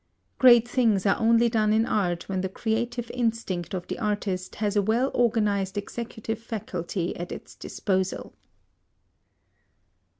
[0.39, 4.75] Great things are only done in art when the creative instinct of the artist has
[4.75, 8.33] a well organised executive faculty at its disposal.